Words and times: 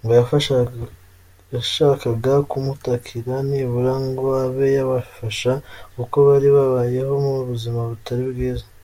Ngo 0.00 0.12
yashakaga 1.54 2.34
kumutakira 2.50 3.34
nibura 3.48 3.94
ngo 4.06 4.26
abe 4.44 4.66
yabafasha 4.76 5.52
kuko 5.94 6.16
bari 6.28 6.48
babayeho 6.56 7.12
mu 7.26 7.34
buzima 7.50 7.80
butari 7.90 8.22
bwiza. 8.32 8.66